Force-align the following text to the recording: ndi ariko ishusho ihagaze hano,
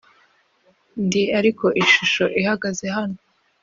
ndi 1.05 1.23
ariko 1.39 1.65
ishusho 1.83 2.25
ihagaze 2.39 2.85
hano, 2.97 3.19